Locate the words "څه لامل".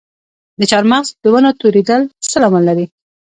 2.29-2.63